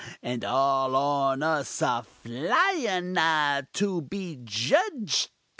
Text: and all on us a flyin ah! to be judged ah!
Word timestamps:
and 0.23 0.43
all 0.43 0.95
on 0.95 1.43
us 1.43 1.79
a 1.83 2.01
flyin 2.25 3.15
ah! 3.19 3.61
to 3.71 4.01
be 4.01 4.39
judged 4.45 5.29
ah! 5.31 5.37